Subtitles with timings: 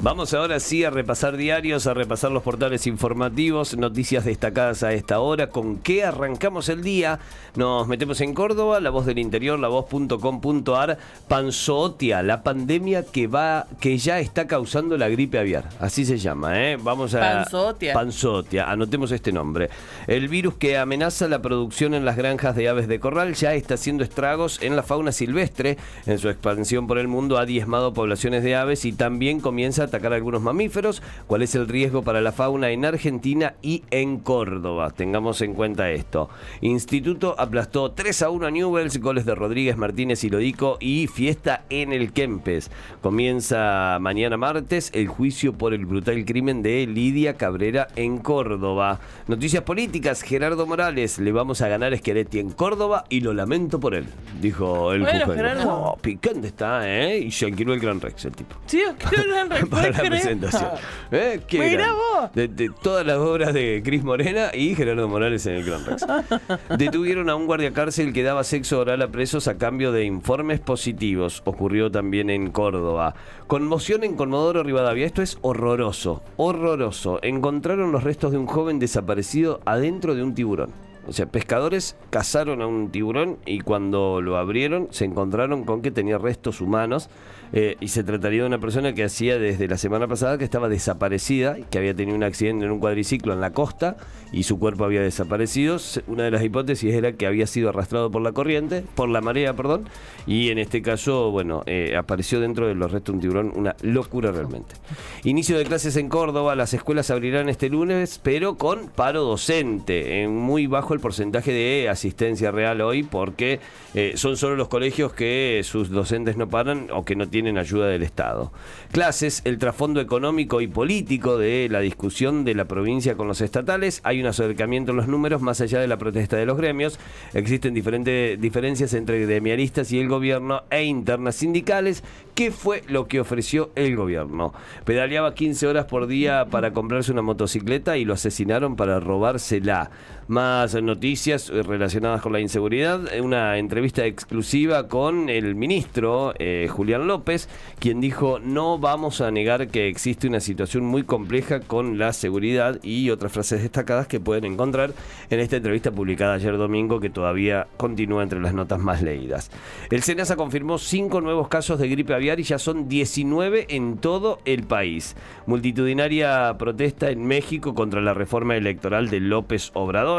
[0.00, 5.20] Vamos ahora sí a repasar diarios, a repasar los portales informativos, noticias destacadas a esta
[5.20, 5.48] hora.
[5.48, 7.20] ¿Con qué arrancamos el día?
[7.54, 10.98] Nos metemos en Córdoba, la voz del interior, la voz.com.ar.
[11.28, 15.68] Panzootia, la pandemia que va, que ya está causando la gripe aviar.
[15.78, 16.76] Así se llama, ¿eh?
[16.76, 17.20] Vamos a.
[17.20, 17.94] Panzootia.
[17.94, 19.70] Panzootia, anotemos este nombre.
[20.08, 23.74] El virus que amenaza la producción en las granjas de aves de corral ya está
[23.74, 25.78] haciendo estragos en la fauna silvestre.
[26.04, 29.88] En su expansión por el mundo ha diezmado poblaciones de aves y también comienza a
[29.94, 31.02] atacar a algunos mamíferos.
[31.28, 34.90] ¿Cuál es el riesgo para la fauna en Argentina y en Córdoba?
[34.90, 36.28] Tengamos en cuenta esto.
[36.60, 41.64] Instituto aplastó 3 a 1 a Newells, goles de Rodríguez, Martínez y Lodico y fiesta
[41.70, 42.72] en el Kempes.
[43.02, 48.98] Comienza mañana martes el juicio por el brutal crimen de Lidia Cabrera en Córdoba.
[49.28, 53.78] Noticias políticas, Gerardo Morales, le vamos a ganar a Schiaretti en Córdoba y lo lamento
[53.78, 54.06] por él,
[54.40, 55.26] dijo el Bueno.
[55.32, 55.68] Gerardo.
[55.68, 57.18] Oh, picante está, ¿eh?
[57.20, 60.22] Y se alquiló el Gran Rex, el tipo Sí, ¿qué gran para ¿puedes la creer?
[60.22, 60.70] presentación.
[61.10, 61.40] ¿Eh?
[61.46, 62.32] Qué vos.
[62.32, 66.06] De todas las obras de Cris Morena y Gerardo Morales en el Gran Rex.
[66.78, 70.60] Detuvieron a un guardia cárcel que daba sexo oral a presos a cambio de informes
[70.60, 71.42] positivos.
[71.44, 73.14] Ocurrió también en Córdoba.
[73.46, 75.06] Conmoción en Conmodoro Rivadavia.
[75.06, 77.18] Esto es horroroso, horroroso.
[77.22, 80.70] Encontraron los restos de un joven desaparecido adentro de un tiburón.
[81.06, 85.90] O sea, pescadores cazaron a un tiburón y cuando lo abrieron se encontraron con que
[85.90, 87.10] tenía restos humanos
[87.56, 90.68] eh, y se trataría de una persona que hacía desde la semana pasada que estaba
[90.68, 93.96] desaparecida, que había tenido un accidente en un cuadriciclo en la costa
[94.32, 95.76] y su cuerpo había desaparecido.
[96.08, 99.54] Una de las hipótesis era que había sido arrastrado por la corriente, por la marea,
[99.54, 99.88] perdón,
[100.26, 103.76] y en este caso, bueno, eh, apareció dentro de los restos de un tiburón, una
[103.82, 104.74] locura realmente.
[105.22, 110.34] Inicio de clases en Córdoba, las escuelas abrirán este lunes, pero con paro docente, en
[110.34, 113.60] muy bajo el porcentaje de asistencia real hoy, porque
[113.94, 117.86] eh, son solo los colegios que sus docentes no paran o que no tienen ayuda
[117.86, 118.52] del Estado.
[118.92, 124.00] Clases, el trasfondo económico y político de la discusión de la provincia con los estatales,
[124.04, 126.98] hay un acercamiento en los números más allá de la protesta de los gremios,
[127.32, 132.02] existen diferentes diferencias entre gremialistas y el gobierno e internas sindicales.
[132.34, 134.52] ¿Qué fue lo que ofreció el gobierno?
[134.84, 139.90] Pedaleaba 15 horas por día para comprarse una motocicleta y lo asesinaron para robársela.
[140.26, 143.00] Más noticias eh, relacionadas con la inseguridad.
[143.20, 147.48] Una entrevista exclusiva con el ministro eh, Julián López,
[147.78, 152.78] quien dijo no vamos a negar que existe una situación muy compleja con la seguridad
[152.82, 154.94] y otras frases destacadas que pueden encontrar
[155.28, 159.50] en esta entrevista publicada ayer domingo que todavía continúa entre las notas más leídas.
[159.90, 164.38] El SENASA confirmó cinco nuevos casos de gripe aviar y ya son 19 en todo
[164.46, 165.16] el país.
[165.46, 170.13] Multitudinaria protesta en México contra la reforma electoral de López Obrador.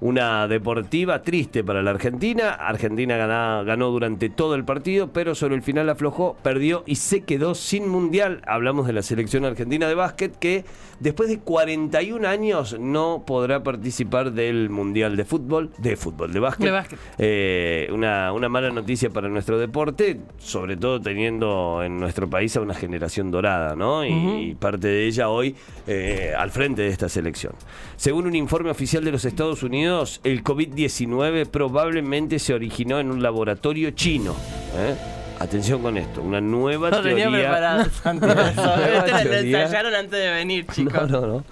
[0.00, 2.50] Una deportiva triste para la Argentina.
[2.50, 7.22] Argentina gana- ganó durante todo el partido, pero sobre el final aflojó, perdió y se
[7.24, 8.42] quedó sin mundial.
[8.46, 10.64] Hablamos de la selección argentina de básquet que
[11.00, 16.66] después de 41 años no podrá participar del mundial de fútbol, de fútbol, de básquet.
[16.66, 16.98] De básquet.
[17.18, 22.60] Eh, una, una mala noticia para nuestro deporte, sobre todo teniendo en nuestro país a
[22.60, 24.04] una generación dorada, ¿no?
[24.04, 25.54] Y, y parte de ella hoy
[25.86, 27.52] eh, al frente de esta selección.
[27.96, 33.22] Según un informe oficial de los Estados Unidos, el COVID-19 probablemente se originó en un
[33.22, 34.34] laboratorio chino.
[34.76, 34.94] ¿eh?
[35.38, 37.40] Atención con esto, una nueva No tenía teoría.
[37.50, 37.82] preparado.
[39.06, 39.62] Este lo teoría.
[39.64, 41.10] ensayaron antes de venir, chicos.
[41.10, 41.44] No, no, no.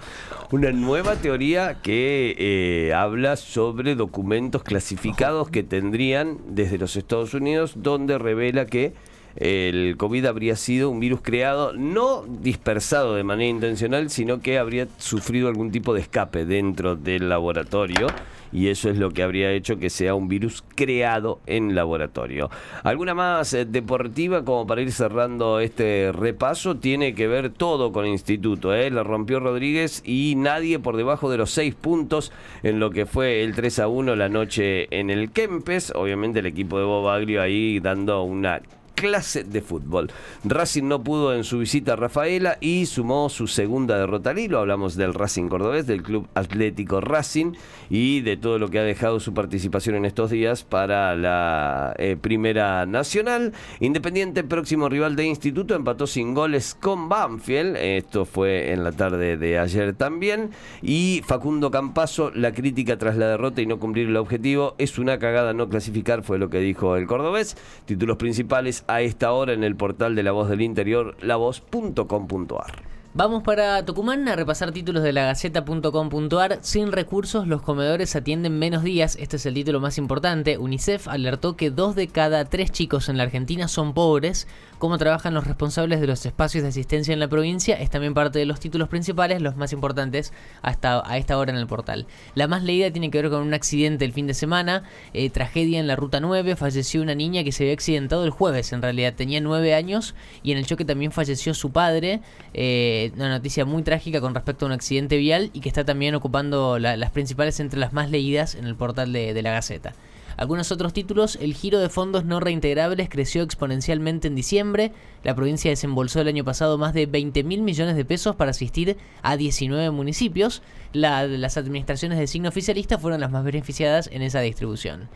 [0.51, 7.73] Una nueva teoría que eh, habla sobre documentos clasificados que tendrían desde los Estados Unidos,
[7.77, 8.93] donde revela que
[9.35, 14.87] el COVID habría sido un virus creado, no dispersado de manera intencional, sino que habría
[14.97, 18.07] sufrido algún tipo de escape dentro del laboratorio.
[18.51, 22.49] Y eso es lo que habría hecho que sea un virus creado en laboratorio.
[22.83, 26.77] ¿Alguna más eh, deportiva como para ir cerrando este repaso?
[26.77, 28.73] Tiene que ver todo con Instituto.
[28.73, 28.89] ¿eh?
[28.91, 32.31] La rompió Rodríguez y nadie por debajo de los seis puntos
[32.63, 35.91] en lo que fue el 3 a 1 la noche en el Kempes.
[35.93, 38.61] Obviamente el equipo de Bobaglio ahí dando una
[38.95, 40.09] clase de fútbol.
[40.43, 44.59] Racing no pudo en su visita a Rafaela y sumó su segunda derrota al hilo.
[44.59, 47.53] Hablamos del Racing Cordobés, del Club Atlético Racing
[47.89, 52.17] y de todo lo que ha dejado su participación en estos días para la eh,
[52.19, 53.53] Primera Nacional.
[53.79, 57.75] Independiente, próximo rival de Instituto, empató sin goles con Banfield.
[57.77, 60.51] Esto fue en la tarde de ayer también.
[60.81, 65.19] Y Facundo Campazo, la crítica tras la derrota y no cumplir el objetivo es una
[65.19, 67.57] cagada no clasificar, fue lo que dijo el cordobés.
[67.85, 72.94] Títulos principales a esta hora en el portal de La Voz del Interior, lavoz.com.ar.
[73.17, 76.59] Vamos para Tucumán a repasar títulos de la Gaceta.com.ar.
[76.59, 79.15] Sin recursos, los comedores atienden menos días.
[79.17, 80.57] Este es el título más importante.
[80.57, 84.49] UNICEF alertó que dos de cada tres chicos en la Argentina son pobres.
[84.79, 88.37] Cómo trabajan los responsables de los espacios de asistencia en la provincia es también parte
[88.37, 92.07] de los títulos principales, los más importantes hasta a esta hora en el portal.
[92.33, 94.83] La más leída tiene que ver con un accidente el fin de semana,
[95.13, 96.57] eh, tragedia en la ruta 9.
[96.57, 98.73] Falleció una niña que se había accidentado el jueves.
[98.73, 102.19] En realidad tenía nueve años y en el choque también falleció su padre.
[102.53, 106.15] Eh, una noticia muy trágica con respecto a un accidente vial y que está también
[106.15, 109.93] ocupando las principales entre las más leídas en el portal de, la Gaceta.
[110.37, 114.91] Algunos otros títulos, el giro de fondos no reintegrables creció exponencialmente en diciembre.
[115.23, 118.97] La provincia desembolsó el año pasado más de 20 mil millones de pesos para asistir
[119.21, 120.61] a 19 municipios.
[120.91, 125.07] La, las administraciones de signo oficialista fueron las más beneficiadas en esa distribución.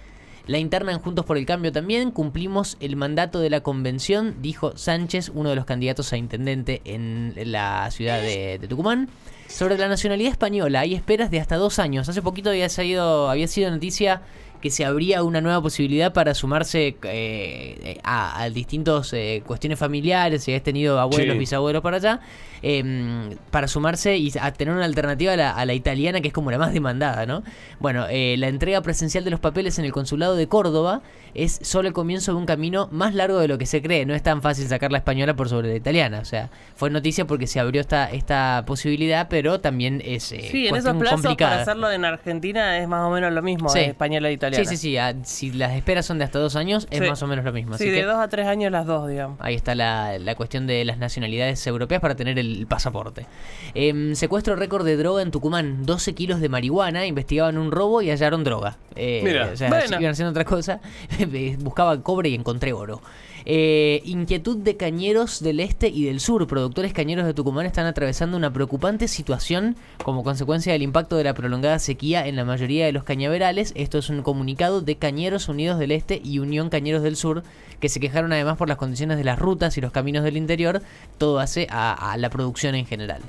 [0.50, 4.75] La interna en Juntos por el Cambio también cumplimos el mandato de la convención, dijo
[4.75, 9.10] Sánchez, uno de los candidatos a intendente en la ciudad de, de Tucumán.
[9.48, 12.10] Sobre la nacionalidad española, hay esperas de hasta dos años.
[12.10, 14.24] Hace poquito había, salido, había sido noticia
[14.61, 20.44] que se abría una nueva posibilidad para sumarse eh, a, a, distintos eh, cuestiones familiares,
[20.44, 21.39] si has tenido abuelos, Sí.
[21.39, 22.19] bisabuelos para allá,
[22.61, 26.33] eh, para sumarse y a tener una alternativa a la, a la italiana, que es
[26.33, 27.44] como la más demandada, ¿no?
[27.79, 31.01] Bueno, eh, la entrega presencial de los papeles en el consulado de Córdoba
[31.33, 34.05] es solo el comienzo de un camino más largo de lo que se cree.
[34.05, 36.19] No es tan fácil sacar la española por sobre la italiana.
[36.19, 40.67] O sea, fue noticia porque se abrió esta, esta posibilidad, pero también es eh, Sí,
[40.67, 41.51] en esos plazos complicada.
[41.51, 43.79] para hacerlo en Argentina es más o menos lo mismo, Sí.
[43.79, 44.49] eh, española e italiana.
[44.57, 44.98] Sí, sí, sí.
[44.98, 47.07] ah, Si las esperas son de hasta dos años, es Sí.
[47.10, 47.78] más o menos lo mismo.
[47.78, 49.38] Sí, Así de que dos a tres años las dos, digamos.
[49.42, 53.25] ahí está la, la cuestión de las nacionalidades europeas para tener el pasaporte.
[53.74, 55.86] Em, secuestro récord de droga en Tucumán.
[55.86, 57.06] 12 kilos de marihuana.
[57.06, 58.78] Investigaban un robo y hallaron droga.
[58.96, 59.98] Eh, Mira, o sea, bueno.
[60.00, 60.81] iban haciendo otra cosa.
[61.60, 63.01] Buscaba cobre y encontré oro.
[63.46, 66.46] Eh, inquietud de cañeros del este y del sur.
[66.46, 71.34] Productores cañeros de Tucumán están atravesando una preocupante situación como consecuencia del impacto de la
[71.34, 73.72] prolongada sequía en la mayoría de los cañaverales.
[73.75, 77.44] Esto es un comunicado de Cañeros Unidos del Este y Unión Cañeros del Sur,
[77.80, 80.81] que se quejaron además por las condiciones de las rutas y los caminos del interior.
[81.18, 83.21] Todo hace a, la producción en general.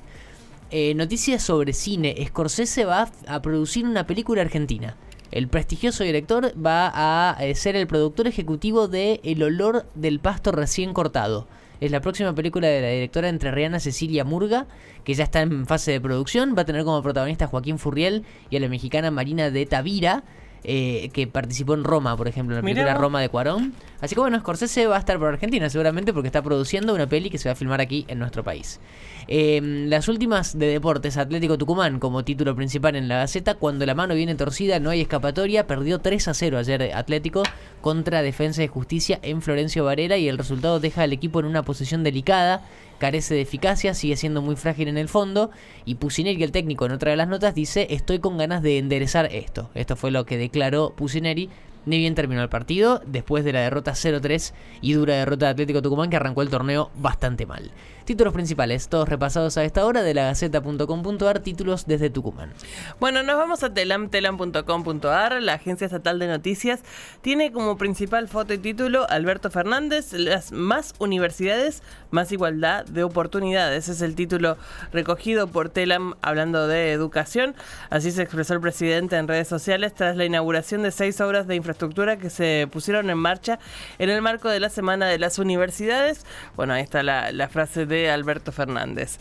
[0.71, 2.15] Eh, noticias sobre cine.
[2.27, 4.97] Scorsese va a, a producir una película argentina.
[5.31, 10.51] El prestigioso director va a eh, ser el productor ejecutivo de El olor del pasto
[10.51, 11.47] recién cortado.
[11.81, 14.67] Es la próxima película de la directora entrerriana Cecilia Murga,
[15.03, 16.55] que ya está en fase de producción.
[16.57, 20.25] Va a tener como protagonista a Joaquín Furriel y a la mexicana Marina de Tavira,
[20.65, 23.01] eh, que participó en Roma, por ejemplo, en la Mirá película vos.
[23.01, 23.75] Roma de Cuarón.
[24.01, 27.31] Así que bueno, Scorsese va a estar por Argentina seguramente porque está produciendo una peli
[27.31, 28.81] que se va a filmar aquí en nuestro país.
[29.29, 33.95] Eh, las últimas de deportes, Atlético Tucumán como título principal en la Gaceta, cuando la
[33.95, 37.43] mano viene torcida no hay escapatoria, perdió 3 a 0 ayer Atlético
[37.81, 41.63] contra Defensa de Justicia en Florencio Varela y el resultado deja al equipo en una
[41.63, 42.63] posición delicada,
[42.99, 45.51] carece de eficacia, sigue siendo muy frágil en el fondo
[45.85, 49.27] y Pusineri, el técnico en otra de las notas, dice estoy con ganas de enderezar
[49.33, 49.71] esto.
[49.75, 51.49] Esto fue lo que declaró Pusineri.
[51.87, 54.53] Ni bien terminó el partido, después de la derrota 0-3
[54.83, 57.71] y dura derrota de Atlético Tucumán que arrancó el torneo bastante mal.
[58.11, 62.53] Títulos principales, todos repasados a esta hora de la Gaceta.com.ar, títulos desde Tucumán.
[62.99, 65.41] Bueno, nos vamos a telam, telam.com.ar.
[65.41, 66.81] La agencia estatal de noticias
[67.21, 73.89] tiene como principal foto y título Alberto Fernández, las más universidades, más igualdad de oportunidades.
[73.89, 74.59] Es el título
[74.93, 77.55] recogido por Telam hablando de educación.
[77.91, 81.55] Así se expresó el presidente en redes sociales tras la inauguración de seis obras de
[81.55, 83.61] infraestructura que se pusieron en marcha
[84.01, 86.27] en el marco de la Semana de las Universidades.
[86.57, 89.19] Bueno, ahí está la frase de Alberto Fernández.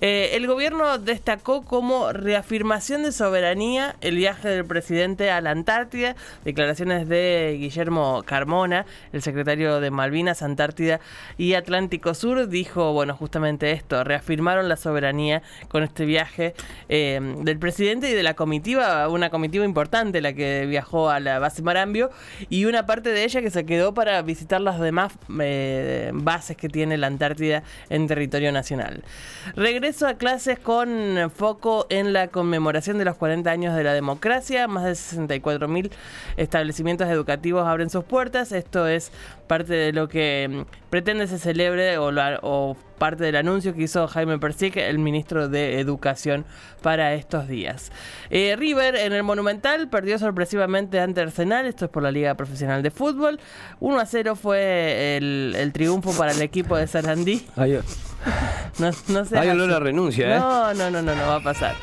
[0.00, 6.16] Eh, el gobierno destacó como reafirmación de soberanía el viaje del presidente a la Antártida,
[6.44, 11.00] declaraciones de Guillermo Carmona, el secretario de Malvinas, Antártida
[11.36, 16.54] y Atlántico Sur, dijo, bueno, justamente esto, reafirmaron la soberanía con este viaje
[16.88, 21.38] eh, del presidente y de la comitiva, una comitiva importante la que viajó a la
[21.38, 22.10] base Marambio
[22.48, 26.68] y una parte de ella que se quedó para visitar las demás eh, bases que
[26.68, 29.04] tiene la Antártida en territorio nacional.
[29.54, 34.66] Regreso a clases con foco en la conmemoración de los 40 años de la democracia.
[34.66, 35.90] Más de 64.000
[36.36, 38.50] establecimientos educativos abren sus puertas.
[38.50, 39.12] Esto es
[39.46, 42.10] parte de lo que mm, pretende se celebre o,
[42.42, 46.44] o parte del anuncio que hizo Jaime Persic, el ministro de Educación,
[46.82, 47.90] para estos días.
[48.30, 52.82] Eh, River en el Monumental perdió sorpresivamente ante Arsenal, esto es por la Liga Profesional
[52.82, 53.40] de Fútbol.
[53.80, 57.46] 1 a 0 fue el, triunfo para el equipo de Sarandí.
[57.56, 57.78] Hay,
[58.78, 60.38] No, no seas hay olor a renuncia, ¿eh?
[60.38, 61.74] No, no, no, no, no va a pasar.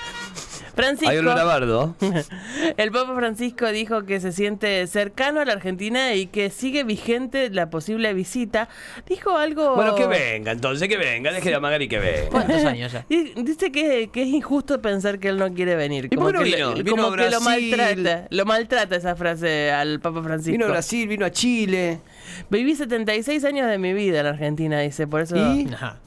[0.76, 1.10] Francisco.
[1.10, 1.96] Hay olor a bardo.
[2.78, 7.50] El Papa Francisco dijo que se siente cercano a la Argentina y que sigue vigente
[7.50, 8.68] la posible visita.
[9.08, 9.76] Dijo algo.
[9.76, 11.32] Bueno, que venga, entonces que venga.
[11.32, 12.30] Deje a Magari que venga.
[12.30, 13.06] ¿Cuántos años ya?
[13.10, 16.10] Dice que, que es injusto pensar que él no quiere venir.
[16.12, 16.74] ¿Y Como no que, vino?
[16.90, 18.28] como a que lo maltrata.
[18.30, 20.52] Lo maltrata esa frase al Papa Francisco.
[20.52, 22.02] Vino a Brasil, vino a Chile.
[22.50, 25.08] Viví 76 años de mi vida en Argentina, dice.
[25.08, 25.70] Por eso ¿Y?
[25.74, 26.00] Ajá.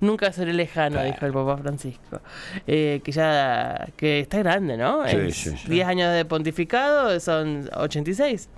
[0.00, 2.20] Nunca seré lejano, dijo el Papa Francisco.
[2.66, 5.06] Eh, que ya que está grande, ¿no?
[5.08, 5.68] Sí, Es sí, sí.
[5.68, 8.48] 10 años de pontificado son 86.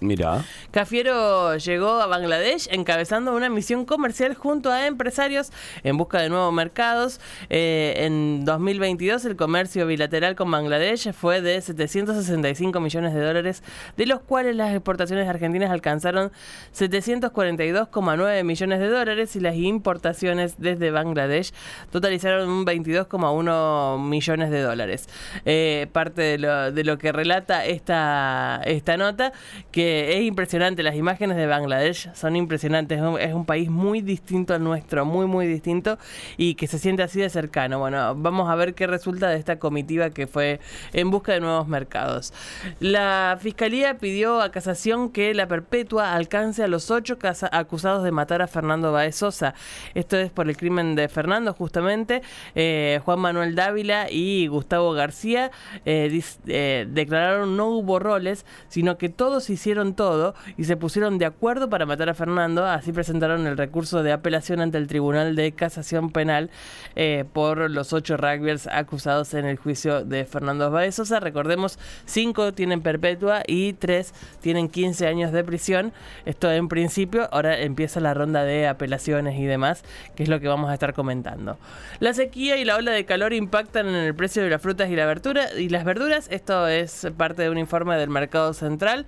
[0.00, 0.44] Mira.
[0.70, 5.50] Cafiero llegó a Bangladesh encabezando una misión comercial junto a empresarios
[5.82, 7.20] en busca de nuevos mercados.
[7.50, 13.64] Eh, en 2022 el comercio bilateral con Bangladesh fue de 765 millones de dólares,
[13.96, 16.30] de los cuales las exportaciones argentinas alcanzaron
[16.76, 21.52] 742,9 millones de dólares y las importaciones desde Bangladesh
[21.90, 25.08] totalizaron un 22,1 millones de dólares.
[25.44, 29.32] Eh, parte de lo, de lo que relata esta, esta nota,
[29.72, 34.62] que es impresionante, las imágenes de Bangladesh son impresionantes, es un, país muy distinto al
[34.62, 35.98] nuestro, muy muy distinto
[36.36, 37.78] y que se siente así de cercano.
[37.78, 40.60] Bueno, vamos a ver qué resulta de esta comitiva que fue
[40.92, 42.32] en busca de nuevos mercados.
[42.80, 47.16] La Fiscalía pidió a casación que la perpetua alcance a los ocho
[47.52, 49.54] acusados de matar a Fernando Baez Sosa.
[49.94, 52.22] Esto es por el crimen de Fernando, justamente.
[52.54, 55.50] Eh, Juan Manuel Dávila y Gustavo García
[55.84, 61.26] eh, eh, declararon no hubo roles, sino que todos hicieron todo y se pusieron de
[61.26, 62.66] acuerdo para matar a Fernando.
[62.66, 66.50] Así presentaron el recurso de apelación ante el Tribunal de Casación Penal
[66.96, 71.20] eh, por los ocho rugbyers acusados en el juicio de Fernando Baez Sosa.
[71.20, 75.92] Recordemos, cinco tienen perpetua y tres tienen 15 años de prisión.
[76.26, 80.48] Esto en principio, ahora empieza la ronda de apelaciones y demás, que es lo que
[80.48, 81.58] vamos a estar comentando.
[82.00, 84.96] La sequía y la ola de calor impactan en el precio de las frutas y,
[84.96, 86.28] la verdura, y las verduras.
[86.30, 89.06] Esto es parte de un informe del Mercado Central.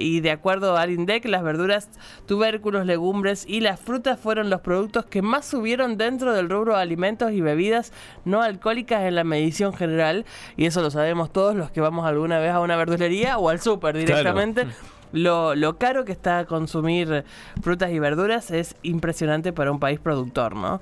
[0.00, 1.88] Y de acuerdo al INDEC, las verduras,
[2.26, 6.82] tubérculos, legumbres y las frutas fueron los productos que más subieron dentro del rubro de
[6.82, 7.92] alimentos y bebidas
[8.24, 10.24] no alcohólicas en la medición general.
[10.56, 13.60] Y eso lo sabemos todos los que vamos alguna vez a una verdulería o al
[13.60, 14.66] súper directamente.
[15.14, 17.24] Lo, lo caro que está consumir
[17.62, 20.80] frutas y verduras es impresionante para un país productor, ¿no?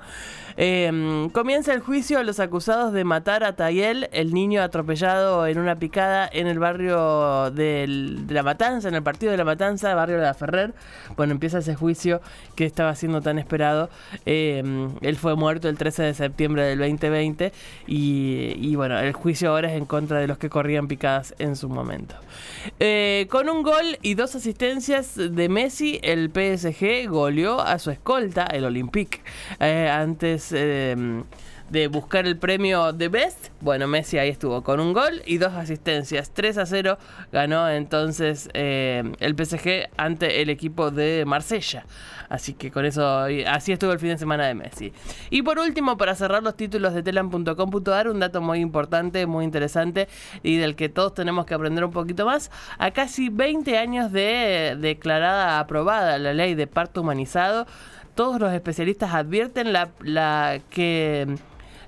[0.56, 5.58] Eh, comienza el juicio a los acusados de matar a Tayel, el niño atropellado en
[5.58, 7.86] una picada en el barrio de
[8.28, 10.74] La Matanza, en el partido de La Matanza, barrio de La Ferrer.
[11.16, 12.20] Bueno, empieza ese juicio
[12.56, 13.90] que estaba siendo tan esperado.
[14.26, 14.62] Eh,
[15.00, 17.52] él fue muerto el 13 de septiembre del 2020
[17.86, 21.56] y, y bueno, el juicio ahora es en contra de los que corrían picadas en
[21.56, 22.14] su momento.
[22.78, 28.44] Eh, con un gol y dos asistencias de Messi, el PSG goleó a su escolta,
[28.46, 29.20] el Olympique.
[29.58, 30.94] Eh, antes eh,
[31.72, 35.54] de buscar el premio de Best, bueno, Messi ahí estuvo con un gol y dos
[35.54, 36.30] asistencias.
[36.30, 36.98] 3 a 0
[37.32, 41.86] ganó entonces eh, el PSG ante el equipo de Marsella.
[42.28, 44.92] Así que con eso, así estuvo el fin de semana de Messi.
[45.30, 50.08] Y por último, para cerrar los títulos de telan.com.ar, un dato muy importante, muy interesante
[50.42, 52.50] y del que todos tenemos que aprender un poquito más.
[52.76, 57.66] A casi 20 años de declarada aprobada la ley de parto humanizado,
[58.14, 61.38] todos los especialistas advierten la que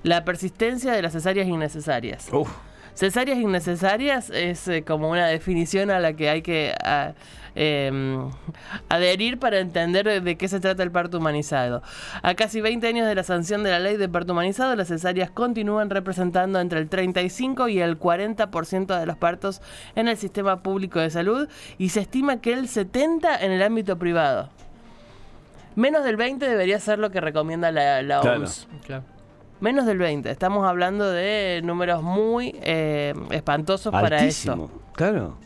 [0.05, 2.29] la persistencia de las cesáreas innecesarias.
[2.31, 2.49] Uf.
[2.93, 7.13] Cesáreas innecesarias es eh, como una definición a la que hay que a-
[7.55, 8.29] em,
[8.87, 11.81] adherir para entender de- qué se trata el parto humanizado.
[12.21, 15.29] A casi 20 años de la sanción de la ley de parto humanizado, las cesáreas
[15.31, 19.61] continúan representando entre el 35 y el 40% de los partos
[19.95, 23.97] en el sistema público de salud y se estima que el 70% en el ámbito
[23.97, 24.49] privado.
[25.75, 28.39] Menos del 20 debería ser lo que recomienda la, la Claro.
[28.41, 28.67] OMS.
[28.85, 29.03] Claro.
[29.65, 30.29] Menos del 20.
[30.29, 34.19] Estamos hablando de números muy eh, espantosos para.
[34.19, 34.69] Altísimo.
[34.93, 35.39] Claro.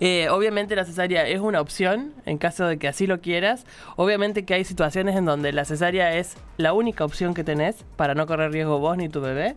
[0.00, 3.66] Eh, obviamente la cesárea es una opción en caso de que así lo quieras.
[3.96, 8.14] Obviamente que hay situaciones en donde la cesárea es la única opción que tenés para
[8.14, 9.54] no correr riesgo vos ni tu bebé.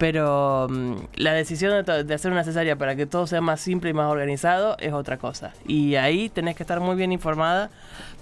[0.00, 3.92] Pero mm, la decisión de hacer una cesárea para que todo sea más simple y
[3.92, 5.52] más organizado es otra cosa.
[5.66, 7.70] Y ahí tenés que estar muy bien informada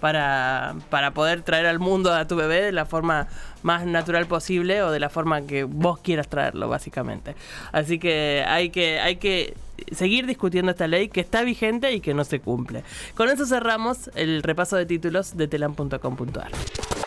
[0.00, 3.28] para, para poder traer al mundo a tu bebé de la forma
[3.62, 7.36] más natural posible o de la forma que vos quieras traerlo, básicamente.
[7.70, 9.54] Así que hay que, hay que
[9.92, 12.82] seguir discutiendo esta ley que está vigente y que no se cumple.
[13.14, 16.50] Con eso cerramos el repaso de títulos de telam.com.ar.